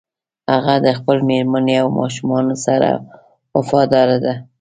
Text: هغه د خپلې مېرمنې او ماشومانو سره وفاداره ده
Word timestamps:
هغه 0.51 0.75
د 0.85 0.87
خپلې 0.97 1.21
مېرمنې 1.29 1.75
او 1.81 1.87
ماشومانو 1.99 2.55
سره 2.65 2.89
وفاداره 3.55 4.17
ده 4.25 4.33